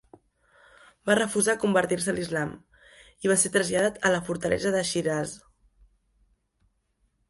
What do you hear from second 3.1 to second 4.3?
i va ser traslladat a la